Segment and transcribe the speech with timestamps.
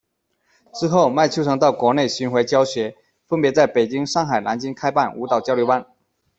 [0.73, 2.95] 之后，麦秋成到国内巡回教学，
[3.27, 5.85] 分别在北京、上海、南京开办舞蹈交流班。